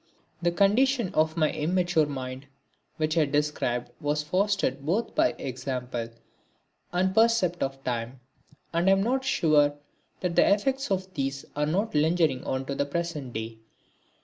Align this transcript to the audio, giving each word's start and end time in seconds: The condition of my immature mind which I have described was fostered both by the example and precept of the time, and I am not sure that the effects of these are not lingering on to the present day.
The 0.41 0.51
condition 0.51 1.13
of 1.13 1.37
my 1.37 1.51
immature 1.51 2.07
mind 2.07 2.47
which 2.97 3.15
I 3.15 3.19
have 3.19 3.31
described 3.31 3.91
was 3.99 4.23
fostered 4.23 4.83
both 4.83 5.13
by 5.13 5.33
the 5.33 5.47
example 5.47 6.09
and 6.91 7.13
precept 7.13 7.61
of 7.61 7.73
the 7.77 7.83
time, 7.83 8.19
and 8.73 8.89
I 8.89 8.93
am 8.93 9.03
not 9.03 9.23
sure 9.23 9.77
that 10.21 10.35
the 10.35 10.51
effects 10.55 10.89
of 10.89 11.13
these 11.13 11.45
are 11.55 11.67
not 11.67 11.93
lingering 11.93 12.43
on 12.45 12.65
to 12.65 12.73
the 12.73 12.87
present 12.87 13.33
day. 13.33 13.59